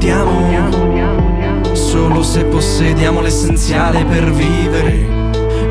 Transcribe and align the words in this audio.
godiamo 0.00 1.74
Solo 1.74 2.22
se 2.22 2.44
possediamo 2.44 3.20
l'essenziale 3.20 4.04
per 4.04 4.32
vivere. 4.32 5.18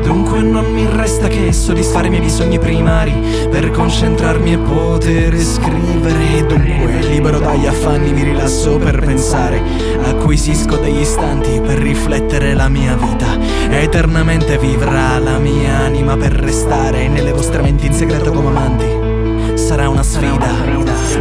Dunque 0.04 0.40
non 0.40 0.72
mi 0.72 0.86
resta 0.88 1.26
che 1.26 1.52
soddisfare 1.52 2.06
i 2.06 2.10
miei 2.10 2.22
bisogni 2.22 2.58
primari 2.58 3.12
Per 3.50 3.70
concentrarmi 3.70 4.52
e 4.52 4.58
poter 4.58 5.36
scrivere. 5.38 6.46
Dunque 6.46 7.00
libero 7.08 7.40
dagli 7.40 7.66
affanni 7.66 8.12
mi 8.12 8.22
rilasso 8.22 8.76
per 8.76 9.00
pensare. 9.00 9.60
Acquisisco 10.04 10.76
degli 10.76 11.00
istanti 11.00 11.60
per 11.60 11.78
riflettere 11.78 12.54
la 12.54 12.68
mia 12.68 12.94
vita. 12.94 13.36
Eternamente 13.68 14.58
vivrà 14.58 15.18
la 15.18 15.38
mia 15.38 15.78
anima 15.78 16.16
per 16.16 16.32
restare 16.32 17.08
Nelle 17.08 17.32
vostre 17.32 17.62
menti 17.62 17.86
in 17.86 17.92
segreto 17.92 18.30
come 18.30 18.48
amanti. 18.48 19.58
Sarà 19.58 19.88
una 19.88 20.02
sfida 20.02 20.64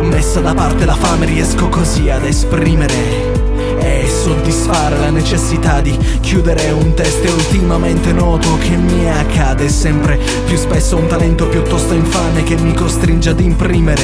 Messa 0.01 0.39
da 0.39 0.53
parte 0.53 0.85
la 0.85 0.95
fame 0.95 1.25
riesco 1.25 1.67
così 1.67 2.09
ad 2.09 2.23
esprimere 2.23 3.37
e 3.79 4.07
soddisfare 4.07 4.97
la 4.97 5.09
necessità 5.09 5.81
di 5.81 5.97
chiudere 6.21 6.71
un 6.71 6.93
test. 6.93 7.25
E 7.25 7.31
ultimamente 7.31 8.13
noto 8.13 8.57
che 8.57 8.75
mi 8.75 9.09
accade 9.09 9.67
sempre. 9.69 10.19
Più 10.45 10.55
spesso 10.57 10.97
un 10.97 11.07
talento 11.07 11.47
piuttosto 11.47 11.93
infame 11.93 12.43
che 12.43 12.55
mi 12.57 12.73
costringe 12.73 13.29
ad 13.29 13.39
imprimere. 13.39 14.01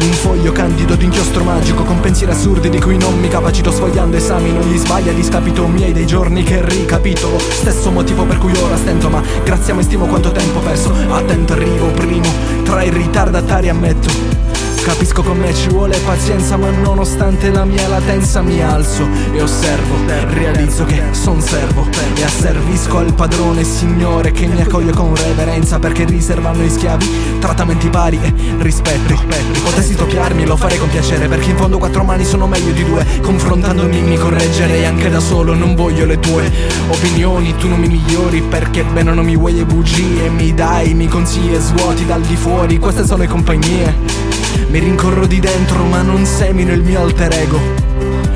Un 0.00 0.12
foglio 0.12 0.52
candido 0.52 0.94
d'inchiostro 0.94 1.42
magico 1.42 1.82
con 1.82 2.00
pensieri 2.00 2.32
assurdi 2.32 2.68
di 2.68 2.80
cui 2.80 2.96
non 2.96 3.18
mi 3.18 3.28
capacito 3.28 3.70
sfogliando 3.70 4.16
esami 4.16 4.52
non 4.52 4.68
gli 4.68 4.78
sbaglia 4.78 5.10
a 5.10 5.14
discapito 5.14 5.66
miei 5.66 5.92
dei 5.92 6.06
giorni 6.06 6.42
che 6.42 6.64
ricapitolo 6.64 7.38
stesso 7.38 7.90
motivo 7.90 8.24
per 8.24 8.38
cui 8.38 8.52
ora 8.56 8.76
stento 8.76 9.08
ma 9.08 9.22
grazie 9.44 9.72
a 9.72 9.76
me 9.76 9.82
stimo 9.82 10.06
quanto 10.06 10.30
tempo 10.30 10.60
perso. 10.60 10.92
Attento 11.10 11.52
arrivo 11.54 11.86
primo 11.88 12.28
tra 12.64 12.82
i 12.82 12.90
ritardatari 12.90 13.68
ammetto 13.68 14.53
Capisco 14.84 15.22
con 15.22 15.38
me 15.38 15.54
ci 15.54 15.70
vuole 15.70 15.96
pazienza 16.04 16.58
ma 16.58 16.68
nonostante 16.68 17.50
la 17.50 17.64
mia 17.64 17.88
latenza 17.88 18.42
mi 18.42 18.62
alzo 18.62 19.08
e 19.32 19.40
osservo. 19.40 19.94
Realizzo 20.34 20.84
che 20.84 21.02
son 21.12 21.40
servo 21.40 21.86
e 22.14 22.22
asservisco 22.22 22.98
al 22.98 23.14
padrone 23.14 23.64
signore 23.64 24.30
che 24.30 24.46
mi 24.46 24.60
accoglie 24.60 24.92
con 24.92 25.16
reverenza 25.16 25.78
perché 25.78 26.04
riservano 26.04 26.62
i 26.62 26.68
schiavi 26.68 27.38
trattamenti 27.40 27.88
pari 27.88 28.20
e 28.22 28.34
rispetto. 28.58 29.18
Potessi 29.64 29.94
toccarmi 29.94 30.44
lo 30.44 30.54
farei 30.54 30.76
con 30.76 30.90
piacere 30.90 31.28
perché 31.28 31.48
in 31.48 31.56
fondo 31.56 31.78
quattro 31.78 32.04
mani 32.04 32.26
sono 32.26 32.46
meglio 32.46 32.72
di 32.72 32.84
due. 32.84 33.06
Confrontandomi 33.22 34.02
mi 34.02 34.18
correggerei 34.18 34.84
anche 34.84 35.08
da 35.08 35.20
solo 35.20 35.54
non 35.54 35.74
voglio 35.74 36.04
le 36.04 36.20
tue 36.20 36.52
opinioni. 36.88 37.56
Tu 37.56 37.68
non 37.68 37.80
mi 37.80 37.88
migliori 37.88 38.42
perché 38.42 38.84
bene 38.84 39.14
non 39.14 39.24
mi 39.24 39.34
vuoi 39.34 39.58
e 39.58 39.64
bugie. 39.64 40.28
Mi 40.28 40.52
dai 40.52 40.92
mi 40.92 41.08
consigli 41.08 41.54
e 41.54 41.58
svuoti 41.58 42.04
dal 42.04 42.20
di 42.20 42.36
fuori. 42.36 42.78
Queste 42.78 43.06
sono 43.06 43.22
le 43.22 43.28
compagnie 43.28 44.43
mi 44.68 44.78
rincorro 44.78 45.26
di 45.26 45.40
dentro 45.40 45.84
ma 45.84 46.02
non 46.02 46.24
semino 46.24 46.72
il 46.72 46.82
mio 46.82 47.00
alter 47.02 47.32
ego. 47.32 47.58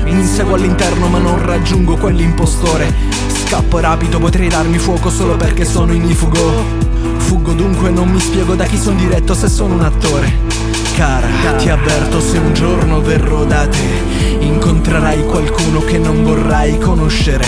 Mi 0.03 0.11
inseguo 0.11 0.55
all'interno 0.55 1.07
ma 1.07 1.19
non 1.19 1.43
raggiungo 1.43 1.97
quell'impostore. 1.97 2.93
Scappo 3.27 3.79
rapido, 3.79 4.19
potrei 4.19 4.47
darmi 4.47 4.77
fuoco 4.77 5.09
solo 5.09 5.35
perché 5.35 5.65
sono 5.65 5.93
ignifugo 5.93 6.97
Fuggo 7.17 7.53
dunque 7.53 7.89
non 7.89 8.09
mi 8.09 8.19
spiego 8.19 8.55
da 8.55 8.65
chi 8.65 8.77
sono 8.77 8.97
diretto 8.97 9.33
se 9.33 9.47
sono 9.47 9.75
un 9.75 9.81
attore. 9.81 10.37
Cara, 10.95 11.27
ti 11.57 11.69
avverto 11.69 12.19
se 12.19 12.37
un 12.37 12.53
giorno 12.53 12.99
verrò 12.99 13.45
da 13.45 13.65
te 13.67 14.37
Incontrerai 14.39 15.23
qualcuno 15.23 15.79
che 15.81 15.97
non 15.97 16.23
vorrai 16.23 16.77
conoscere 16.77 17.45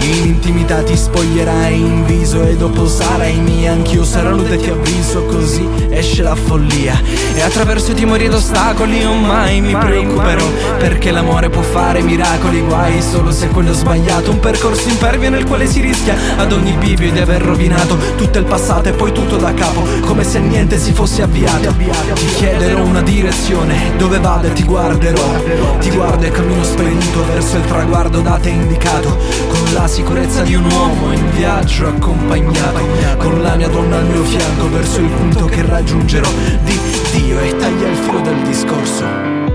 in 0.00 0.24
intimità 0.26 0.82
ti 0.82 0.96
spoglierai 0.96 1.78
in 1.78 2.04
viso 2.04 2.42
e 2.42 2.56
dopo 2.56 2.86
sarai 2.86 3.38
mia. 3.38 3.72
Anch'io 3.72 4.04
sarò 4.04 4.30
nuda 4.30 4.54
e 4.54 4.58
ti 4.58 4.70
avviso 4.70 5.24
così 5.24 5.78
esce 5.98 6.22
la 6.22 6.34
follia. 6.34 7.00
E 7.34 7.42
attraverso 7.42 7.90
i 7.90 7.94
timori 7.94 8.24
ed 8.24 8.34
ostacoli 8.34 8.98
io 8.98 9.12
mai 9.12 9.60
mi 9.60 9.76
preoccuperò 9.76 10.44
Perché 10.78 11.10
l'amore 11.10 11.50
può 11.50 11.62
fare 11.62 12.00
miracoli 12.02 12.60
Guai. 12.60 13.00
Solo 13.02 13.30
se 13.30 13.48
quello 13.48 13.70
è 13.70 13.74
sbagliato 13.74 14.30
Un 14.30 14.40
percorso 14.40 14.88
impervio 14.88 15.30
nel 15.30 15.44
quale 15.44 15.66
si 15.66 15.80
rischia 15.80 16.16
ad 16.36 16.52
ogni 16.52 16.72
bivio 16.72 17.10
di 17.12 17.18
aver 17.18 17.42
rovinato 17.42 17.96
Tutto 18.16 18.38
il 18.38 18.44
passato 18.44 18.88
e 18.88 18.92
poi 18.92 19.12
tutto 19.12 19.36
da 19.36 19.52
capo 19.54 19.84
Come 20.00 20.24
se 20.24 20.38
niente 20.40 20.78
si 20.78 20.92
fosse 20.92 21.22
avviato. 21.22 21.74
Ti 22.14 22.26
chiederò 22.36 22.82
una 22.84 23.02
direzione 23.02 23.92
Dove 23.96 24.18
vado 24.18 24.48
e 24.48 24.52
ti 24.52 24.64
guarderò. 24.64 25.42
Ti 25.78 25.90
guardo 25.90 26.26
e 26.26 26.30
cammino 26.30 26.64
spedito 26.64 27.24
verso 27.26 27.56
il 27.56 27.64
traguardo 27.64 28.20
da 28.20 28.38
te 28.40 28.50
indicato 28.50 29.16
Con 29.48 29.72
la 29.72 29.86
sicurezza 29.88 30.42
di 30.42 30.54
un 30.54 30.70
uomo 30.70 31.12
in 31.14 31.30
viaggio 31.30 31.88
accompagnato 31.88 32.86
Con 33.16 33.40
la 33.40 33.56
mia 33.56 33.68
donna 33.68 33.96
al 33.96 34.06
mio 34.06 34.22
fianco 34.22 34.68
verso 34.68 35.00
il 35.00 35.08
punto 35.08 35.46
che 35.46 35.64
raggiungerò. 35.64 36.28
Di 36.62 36.78
Dio 37.12 37.40
e 37.40 37.56
taglia 37.56 37.88
il 37.88 37.96
filo 37.96 38.20
del 38.20 38.42
discorso. 38.42 39.04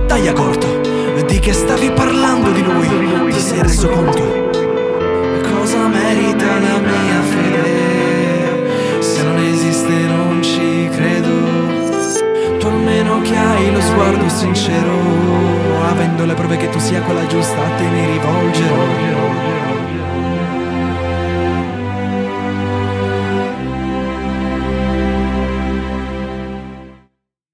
Taglia 0.08 0.34
corto. 0.34 0.82
Di 1.28 1.40
che 1.40 1.54
stavi 1.54 1.92
parlando 1.92 2.52
di 2.52 2.64
lui? 2.64 3.32
Ti 3.32 3.40
sei 3.40 3.62
reso 3.62 3.88
conto? 3.90 4.50
Cosa 5.44 5.88
merita 5.88 6.46
la 6.46 6.80
mia 6.80 7.22
fede? 7.22 9.02
Se 9.02 9.24
non 9.24 9.38
esiste 9.38 9.92
non 9.92 10.42
ci 10.42 10.90
credo. 10.92 12.58
Tu 12.58 12.66
almeno 12.66 13.22
che 13.22 13.36
hai 13.36 13.72
lo 13.72 13.82
sguardo 13.82 14.28
sincero. 14.30 14.92
Avendo 15.90 16.26
le 16.26 16.34
prove 16.34 16.58
che 16.58 16.70
tu 16.70 16.80
sia 16.80 17.02
quella 17.02 17.26
giusta 17.28 17.62
te 17.78 17.84
mi 17.84 18.06
rivolgerò 18.06 19.13